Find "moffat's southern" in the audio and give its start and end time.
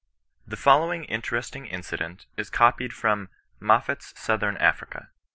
3.59-4.57